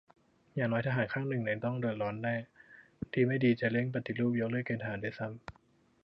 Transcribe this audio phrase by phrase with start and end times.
[0.55, 2.35] อย่างน้อยทหารข้างในต้องเดือดร้อนแน่
[3.13, 5.39] ดีไม่ดี จะเร่งปฏิรูปยกเลิกเกณฑ์ทหารด้วยซ้ำ